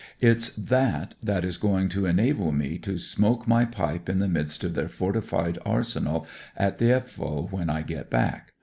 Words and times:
It's 0.19 0.49
that 0.55 1.13
that 1.21 1.45
is 1.45 1.57
going 1.57 1.87
to 1.89 2.07
enable 2.07 2.51
me 2.51 2.79
to 2.79 2.97
smoke 2.97 3.47
my 3.47 3.65
pipe 3.65 4.09
in 4.09 4.17
the 4.17 4.27
midst 4.27 4.63
of 4.63 4.73
their 4.73 4.87
fortified 4.89 5.59
arsenal 5.63 6.25
at 6.57 6.79
Thi^pval 6.79 7.51
when 7.51 7.69
I 7.69 7.83
get 7.83 8.09
back. 8.09 8.51